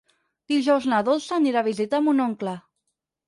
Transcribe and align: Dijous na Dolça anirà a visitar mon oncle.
Dijous 0.51 0.87
na 0.93 1.01
Dolça 1.09 1.37
anirà 1.37 1.63
a 1.63 1.67
visitar 1.69 2.01
mon 2.07 2.23
oncle. 2.27 2.57